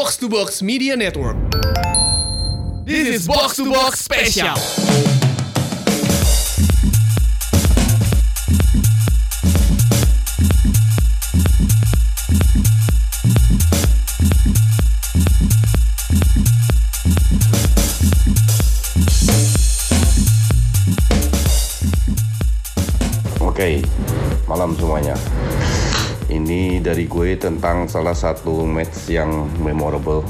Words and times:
Box 0.00 0.16
to 0.16 0.30
Box 0.30 0.62
Media 0.62 0.96
Network. 0.96 1.36
This 2.86 3.06
is 3.06 3.28
Box 3.28 3.56
to 3.56 3.70
Box 3.70 4.00
Special. 4.00 4.56
Oke, 23.44 23.84
malam 24.48 24.72
semuanya. 24.80 25.49
Ini 26.30 26.78
dari 26.78 27.10
gue 27.10 27.34
tentang 27.34 27.90
salah 27.90 28.14
satu 28.14 28.62
match 28.62 29.10
yang 29.10 29.50
memorable. 29.58 30.22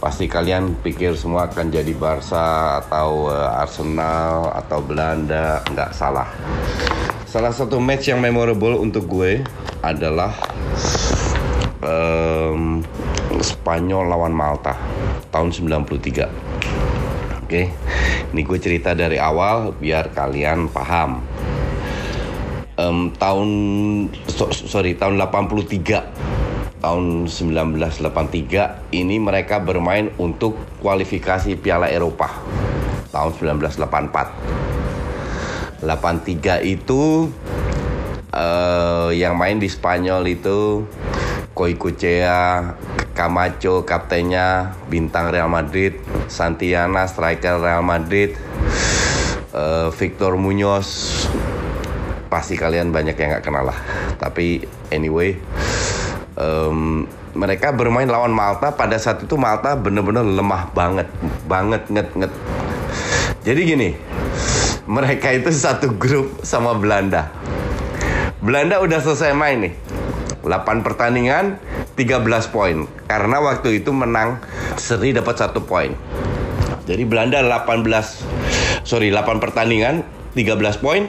Pasti 0.00 0.24
kalian 0.24 0.80
pikir 0.80 1.12
semua 1.12 1.44
akan 1.52 1.68
jadi 1.68 1.92
Barca 1.92 2.80
atau 2.80 3.28
eh, 3.28 3.60
Arsenal 3.60 4.48
atau 4.56 4.80
Belanda, 4.80 5.60
nggak 5.68 5.92
salah. 5.92 6.32
Salah 7.28 7.52
satu 7.52 7.84
match 7.84 8.08
yang 8.08 8.24
memorable 8.24 8.80
untuk 8.80 9.04
gue 9.04 9.44
adalah 9.84 10.32
em, 11.84 12.80
Spanyol 13.44 14.08
lawan 14.08 14.32
Malta 14.32 14.72
tahun 15.28 15.52
93. 15.52 17.44
Oke, 17.44 17.68
ini 18.32 18.40
gue 18.40 18.56
cerita 18.56 18.96
dari 18.96 19.20
awal 19.20 19.76
biar 19.76 20.16
kalian 20.16 20.72
paham 20.72 21.20
em, 22.78 23.10
tahun 23.14 23.48
so- 24.26 24.52
sorry 24.52 24.94
tahun 24.98 25.18
83 25.18 26.02
tahun 26.84 27.32
1983 27.32 28.92
ini 28.92 29.16
mereka 29.16 29.56
bermain 29.56 30.12
untuk 30.20 30.60
kualifikasi 30.84 31.56
Piala 31.56 31.88
Eropa. 31.88 32.28
Tahun 33.08 33.32
1984 33.32 35.80
83 35.80 36.60
itu 36.60 37.32
eh, 38.34 39.08
yang 39.16 39.38
main 39.38 39.56
di 39.56 39.70
Spanyol 39.70 40.26
itu 40.28 40.84
Koikuchea 41.54 42.74
Camacho 43.14 43.86
kaptennya 43.86 44.74
bintang 44.90 45.30
Real 45.30 45.46
Madrid 45.46 46.02
Santiana 46.26 47.06
striker 47.06 47.62
Real 47.62 47.86
Madrid 47.86 48.34
eh, 49.54 49.88
Victor 49.94 50.34
Muñoz 50.34 51.22
pasti 52.34 52.58
kalian 52.58 52.90
banyak 52.90 53.14
yang 53.14 53.38
nggak 53.38 53.46
kenal 53.46 53.70
lah. 53.70 53.78
Tapi 54.18 54.66
anyway, 54.90 55.38
em, 56.34 57.06
mereka 57.38 57.70
bermain 57.70 58.10
lawan 58.10 58.34
Malta 58.34 58.74
pada 58.74 58.98
saat 58.98 59.22
itu 59.22 59.38
Malta 59.38 59.78
bener-bener 59.78 60.26
lemah 60.26 60.74
banget, 60.74 61.06
banget 61.46 61.86
nget 61.94 62.10
nget. 62.18 62.32
Jadi 63.46 63.60
gini, 63.62 63.90
mereka 64.90 65.30
itu 65.30 65.54
satu 65.54 65.94
grup 65.94 66.42
sama 66.42 66.74
Belanda. 66.74 67.30
Belanda 68.42 68.82
udah 68.82 68.98
selesai 68.98 69.30
main 69.30 69.70
nih. 69.70 69.74
8 70.42 70.84
pertandingan, 70.84 71.56
13 71.96 72.50
poin. 72.50 72.84
Karena 73.06 73.40
waktu 73.40 73.80
itu 73.80 73.94
menang 73.94 74.42
seri 74.76 75.14
dapat 75.14 75.38
satu 75.38 75.64
poin. 75.64 75.94
Jadi 76.84 77.00
Belanda 77.08 77.40
18 77.40 78.84
sorry 78.84 79.08
8 79.08 79.40
pertandingan 79.40 80.04
13 80.36 80.82
poin, 80.82 81.08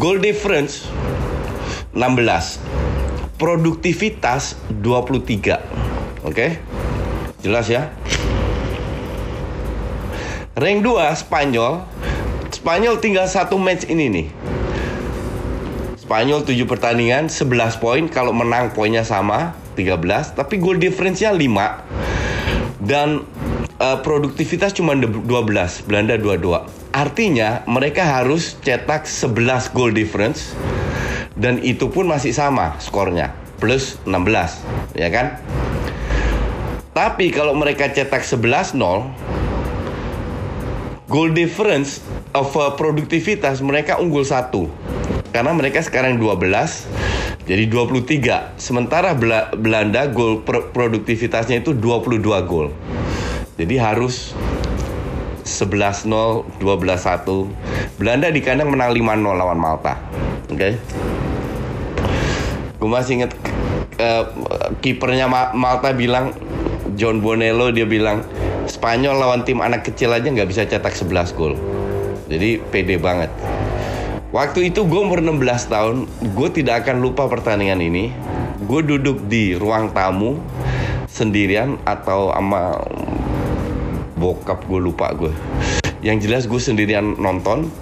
goal 0.00 0.16
difference 0.16 0.88
16. 1.92 2.56
Produktivitas 3.36 4.56
23. 4.80 6.24
Oke? 6.24 6.56
Jelas 7.44 7.68
ya? 7.68 7.92
Rank 10.56 10.80
2 10.80 11.20
Spanyol. 11.20 11.84
Spanyol 12.48 12.96
tinggal 12.96 13.28
satu 13.28 13.60
match 13.60 13.84
ini 13.92 14.08
nih. 14.08 14.26
Spanyol 16.00 16.48
7 16.48 16.64
pertandingan 16.64 17.28
11 17.28 17.76
poin 17.76 18.08
kalau 18.08 18.32
menang 18.32 18.72
poinnya 18.72 19.04
sama 19.04 19.52
13 19.76 20.32
tapi 20.32 20.56
goal 20.56 20.80
difference-nya 20.80 21.28
5 21.28 22.88
dan 22.88 23.28
eh, 23.76 23.98
produktivitas 24.00 24.72
cuma 24.72 24.96
12 24.96 25.28
Belanda 25.84 26.16
22 26.16 26.79
artinya 26.90 27.62
mereka 27.70 28.02
harus 28.02 28.58
cetak 28.62 29.06
11 29.06 29.70
goal 29.74 29.94
difference 29.94 30.54
dan 31.38 31.62
itu 31.62 31.86
pun 31.90 32.06
masih 32.10 32.34
sama 32.34 32.74
skornya 32.82 33.34
plus 33.62 33.98
16 34.06 34.98
ya 34.98 35.08
kan? 35.10 35.38
Tapi 36.90 37.30
kalau 37.30 37.54
mereka 37.54 37.86
cetak 37.86 38.26
11-0 38.26 38.74
goal 41.06 41.30
difference 41.30 42.02
of 42.34 42.50
uh, 42.58 42.74
produktivitas 42.74 43.62
mereka 43.62 43.98
unggul 44.02 44.26
satu. 44.26 44.66
Karena 45.30 45.54
mereka 45.54 45.78
sekarang 45.78 46.18
12 46.18 46.90
jadi 47.50 47.66
23 47.66 48.62
sementara 48.62 49.10
Bela- 49.18 49.50
Belanda 49.54 50.06
pro- 50.46 50.70
produktivitasnya 50.70 51.66
itu 51.66 51.74
22 51.74 52.22
gol 52.46 52.70
jadi 53.58 53.76
harus 53.82 54.38
11-0 55.42 56.62
12-1 56.62 58.00
Belanda 58.00 58.28
di 58.28 58.40
kandang 58.40 58.72
menang 58.72 58.92
5-0 58.92 59.40
lawan 59.40 59.58
Malta. 59.60 59.96
Oke? 60.48 60.76
Gue 62.80 62.88
masih 62.88 63.20
inget 63.20 63.32
eh, 64.00 64.24
kipernya 64.80 65.28
Ma- 65.28 65.52
Malta 65.52 65.92
bilang 65.92 66.32
John 66.96 67.20
Bonello 67.20 67.68
dia 67.70 67.84
bilang 67.84 68.24
Spanyol 68.70 69.18
lawan 69.18 69.42
tim 69.42 69.58
anak 69.58 69.82
kecil 69.82 70.14
aja 70.14 70.30
nggak 70.30 70.48
bisa 70.48 70.62
cetak 70.62 70.94
11 70.94 71.34
gol. 71.34 71.58
Jadi 72.30 72.62
pede 72.70 72.96
banget. 73.02 73.28
Waktu 74.30 74.70
itu 74.70 74.86
gue 74.86 75.00
umur 75.02 75.18
16 75.18 75.42
tahun, 75.66 75.96
gue 76.06 76.48
tidak 76.54 76.86
akan 76.86 77.02
lupa 77.02 77.26
pertandingan 77.26 77.82
ini. 77.82 78.14
Gue 78.62 78.86
duduk 78.86 79.26
di 79.26 79.58
ruang 79.58 79.90
tamu 79.90 80.38
sendirian 81.10 81.82
atau 81.82 82.30
sama 82.30 82.78
bokap 84.20 84.68
gue 84.68 84.76
lupa 84.76 85.08
gue. 85.16 85.32
Yang 86.04 86.28
jelas 86.28 86.42
gue 86.44 86.60
sendirian 86.60 87.16
nonton. 87.16 87.72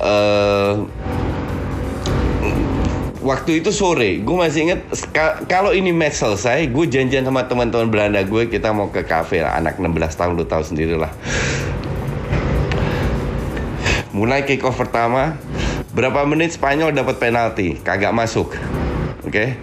Eh, 0.00 0.74
waktu 3.22 3.62
itu 3.62 3.70
sore, 3.70 4.18
gue 4.18 4.36
masih 4.36 4.66
inget 4.66 4.80
kalau 5.46 5.70
ini 5.70 5.92
match 5.92 6.24
selesai, 6.24 6.66
gue 6.72 6.84
janjian 6.88 7.22
sama 7.22 7.46
teman-teman 7.46 7.92
Belanda 7.92 8.24
gue 8.24 8.48
kita 8.48 8.72
mau 8.72 8.88
ke 8.88 9.04
kafe 9.04 9.44
lah. 9.44 9.60
Anak 9.60 9.76
16 9.76 10.18
tahun 10.18 10.32
lu 10.40 10.48
tahu 10.48 10.64
sendiri 10.64 10.96
lah. 10.96 11.12
Mulai 14.12 14.44
kick 14.44 14.60
off 14.64 14.76
pertama, 14.76 15.40
berapa 15.96 16.24
menit 16.28 16.52
Spanyol 16.52 16.92
dapat 16.92 17.16
penalti, 17.16 17.80
kagak 17.80 18.12
masuk. 18.12 18.56
Oke. 19.24 19.56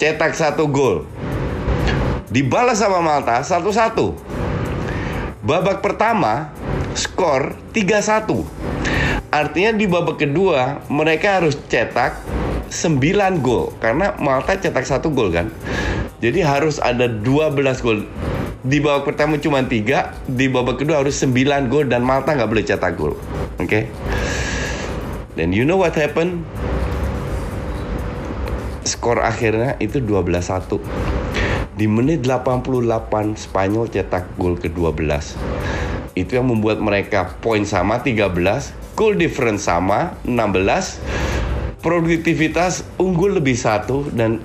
Cetak 0.00 0.32
satu 0.32 0.70
gol. 0.70 1.04
Dibalas 2.32 2.80
sama 2.80 2.98
Malta 3.04 3.44
satu-satu. 3.44 4.33
Babak 5.44 5.84
pertama 5.84 6.56
skor 6.96 7.52
3-1. 7.76 8.48
Artinya 9.28 9.76
di 9.76 9.84
babak 9.84 10.16
kedua 10.16 10.80
mereka 10.88 11.36
harus 11.36 11.60
cetak 11.68 12.16
9 12.72 13.44
gol 13.44 13.76
karena 13.76 14.16
Malta 14.16 14.56
cetak 14.56 14.88
satu 14.88 15.12
gol 15.12 15.28
kan. 15.28 15.52
Jadi 16.24 16.40
harus 16.40 16.80
ada 16.80 17.04
12 17.04 17.60
gol. 17.84 18.08
Di 18.64 18.80
babak 18.80 19.12
pertama 19.12 19.36
cuma 19.36 19.60
3, 19.60 20.24
di 20.24 20.48
babak 20.48 20.80
kedua 20.80 21.04
harus 21.04 21.20
9 21.20 21.68
gol 21.68 21.92
dan 21.92 22.00
Malta 22.00 22.32
nggak 22.32 22.48
boleh 22.48 22.64
cetak 22.64 22.96
gol. 22.96 23.12
Oke. 23.60 23.92
Dan 25.36 25.52
you 25.52 25.68
know 25.68 25.76
what 25.76 25.92
happened? 25.92 26.40
Skor 28.88 29.20
akhirnya 29.20 29.76
itu 29.76 30.00
12-1. 30.00 30.80
Di 31.74 31.90
menit 31.90 32.22
88 32.22 33.34
Spanyol 33.34 33.90
cetak 33.90 34.38
gol 34.38 34.54
ke-12. 34.54 35.02
Itu 36.14 36.38
yang 36.38 36.46
membuat 36.46 36.78
mereka 36.78 37.34
poin 37.42 37.66
sama 37.66 37.98
13, 37.98 38.94
goal 38.94 39.18
difference 39.18 39.66
sama 39.66 40.14
16, 40.22 41.82
produktivitas 41.82 42.86
unggul 43.02 43.42
lebih 43.42 43.58
satu 43.58 44.06
dan 44.14 44.38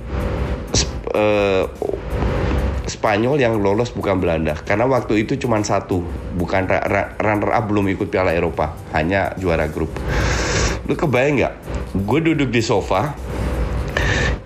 eh, 1.14 1.70
Spanyol 2.90 3.38
yang 3.38 3.62
lolos 3.62 3.94
bukan 3.94 4.18
Belanda. 4.18 4.58
Karena 4.58 4.90
waktu 4.90 5.22
itu 5.22 5.38
cuma 5.38 5.62
satu 5.62 6.02
bukan 6.34 6.66
runner 7.22 7.54
up 7.54 7.70
belum 7.70 7.86
ikut 7.94 8.10
Piala 8.10 8.34
Eropa. 8.34 8.74
Hanya 8.98 9.38
juara 9.38 9.70
grup. 9.70 9.94
Lu 10.90 10.98
kebayang 10.98 11.38
nggak? 11.38 11.54
Gue 12.10 12.20
duduk 12.26 12.50
di 12.50 12.66
sofa 12.66 13.14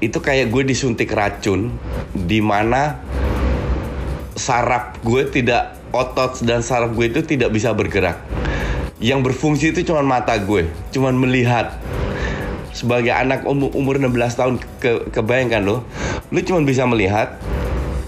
itu 0.03 0.19
kayak 0.19 0.51
gue 0.51 0.67
disuntik 0.67 1.15
racun 1.15 1.71
di 2.11 2.43
mana 2.43 2.99
saraf 4.35 4.99
gue 4.99 5.23
tidak 5.31 5.79
otot 5.95 6.43
dan 6.43 6.59
saraf 6.59 6.91
gue 6.91 7.07
itu 7.07 7.23
tidak 7.23 7.55
bisa 7.55 7.71
bergerak. 7.71 8.19
Yang 8.99 9.31
berfungsi 9.31 9.71
itu 9.71 9.87
cuma 9.87 10.03
mata 10.03 10.35
gue 10.35 10.67
cuma 10.91 11.15
melihat. 11.15 11.79
Sebagai 12.73 13.13
anak 13.13 13.45
umur, 13.45 13.69
umur 13.77 14.01
16 14.01 14.33
tahun 14.33 14.55
ke, 14.81 15.13
kebayangkan 15.13 15.61
lo 15.61 15.85
lu 16.33 16.41
cuma 16.41 16.65
bisa 16.65 16.89
melihat 16.89 17.37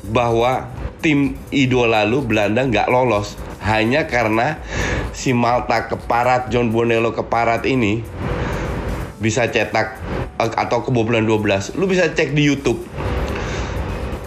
bahwa 0.09 0.65
tim 1.06 1.38
idola 1.53 2.03
lu 2.03 2.25
Belanda 2.25 2.65
nggak 2.65 2.89
lolos. 2.91 3.39
Hanya 3.62 4.09
karena 4.09 4.62
si 5.13 5.31
Malta 5.33 5.89
keparat 5.89 6.50
John 6.51 6.74
Bonello 6.74 7.13
keparat 7.13 7.65
ini 7.65 8.01
bisa 9.21 9.50
cetak 9.50 10.04
atau 10.39 10.83
kebobolan 10.83 11.23
12 11.23 11.79
lu 11.79 11.87
bisa 11.87 12.11
cek 12.11 12.35
di 12.35 12.47
YouTube 12.47 12.83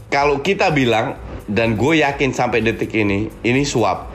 kalau 0.08 0.40
kita 0.40 0.72
bilang 0.72 1.20
dan 1.49 1.76
gue 1.76 2.00
yakin 2.05 2.32
sampai 2.32 2.64
detik 2.64 2.93
ini 2.96 3.28
ini 3.44 3.62
suap 3.64 4.08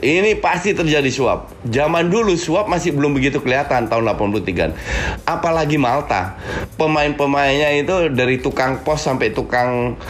ini 0.00 0.32
pasti 0.40 0.72
terjadi 0.72 1.12
suap. 1.12 1.52
Zaman 1.68 2.08
dulu 2.08 2.32
suap 2.32 2.72
masih 2.72 2.96
belum 2.96 3.12
begitu 3.12 3.44
kelihatan 3.44 3.84
tahun 3.92 4.16
83. 4.16 5.28
Apalagi 5.28 5.76
Malta. 5.76 6.40
Pemain-pemainnya 6.80 7.76
itu 7.76 8.08
dari 8.08 8.40
tukang 8.40 8.80
pos 8.80 9.04
sampai 9.04 9.36
tukang 9.36 10.00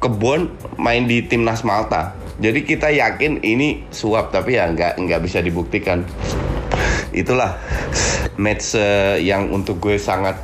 kebun 0.00 0.48
main 0.80 1.04
di 1.04 1.28
timnas 1.28 1.60
Malta. 1.60 2.16
Jadi 2.40 2.64
kita 2.64 2.88
yakin 2.88 3.44
ini 3.44 3.84
suap 3.92 4.32
tapi 4.32 4.56
ya 4.56 4.72
nggak 4.72 4.96
nggak 4.96 5.20
bisa 5.20 5.44
dibuktikan. 5.44 6.08
Itulah 7.12 7.60
match 8.42 8.74
uh, 8.74 9.14
yang 9.14 9.54
untuk 9.54 9.78
gue 9.78 9.94
sangat 10.02 10.34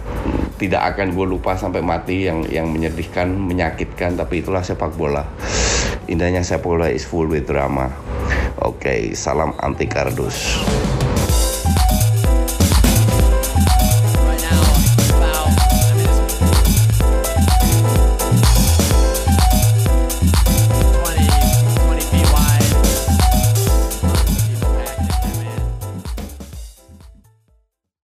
tidak 0.59 0.95
akan 0.95 1.15
gue 1.15 1.27
lupa 1.27 1.59
sampai 1.59 1.83
mati 1.83 2.31
yang 2.31 2.47
yang 2.47 2.71
menyedihkan, 2.71 3.31
menyakitkan 3.31 4.15
tapi 4.15 4.43
itulah 4.43 4.63
sepak 4.63 4.95
bola. 4.95 5.27
Indahnya 6.07 6.47
sepak 6.47 6.63
bola 6.63 6.87
is 6.87 7.03
full 7.03 7.27
with 7.27 7.51
drama. 7.51 7.91
Oke, 8.63 9.15
salam 9.19 9.55
anti 9.59 9.87
kardus. 9.87 10.63